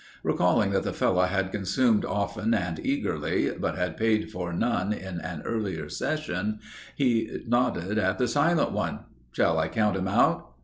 Recalling 0.23 0.71
that 0.71 0.81
the 0.81 0.93
fellow 0.93 1.25
had 1.25 1.51
consumed 1.51 2.03
often 2.05 2.55
and 2.55 2.83
eagerly 2.83 3.51
but 3.51 3.75
had 3.75 3.97
paid 3.97 4.31
for 4.31 4.51
none 4.51 4.91
in 4.91 5.19
an 5.19 5.43
earlier 5.45 5.89
session, 5.89 6.57
he 6.95 7.43
nodded 7.45 7.99
at 7.99 8.17
the 8.17 8.27
silent 8.27 8.71
one: 8.71 9.01
"Shall 9.31 9.59
I 9.59 9.67
count 9.67 9.95
him 9.95 10.07
out?" 10.07 10.55